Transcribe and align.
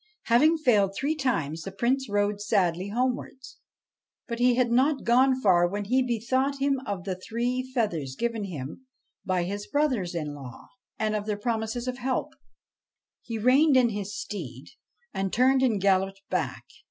Having 0.23 0.57
failed 0.57 0.95
three 0.95 1.13
times, 1.13 1.61
the 1.61 1.71
Prince 1.71 2.09
rode 2.09 2.41
sadly 2.41 2.89
homewards. 2.89 3.59
But 4.27 4.39
he 4.39 4.55
had 4.55 4.71
not 4.71 5.03
gone 5.03 5.39
far 5.39 5.67
when 5.67 5.85
he 5.85 6.01
bethought 6.01 6.57
him 6.59 6.79
of 6.87 7.03
the 7.03 7.13
three 7.13 7.61
feathers 7.71 8.15
given 8.15 8.45
him 8.45 8.87
by 9.25 9.43
his 9.43 9.67
brothers 9.67 10.15
in 10.15 10.33
law, 10.33 10.69
and 10.97 11.15
of 11.15 11.27
their 11.27 11.37
promises 11.37 11.87
of 11.87 11.99
help. 11.99 12.33
He 13.21 13.37
reined 13.37 13.77
in 13.77 13.89
his 13.89 14.17
steed, 14.19 14.69
and 15.13 15.31
turned 15.31 15.61
and 15.61 15.79
galloped 15.79 16.23
back. 16.31 16.63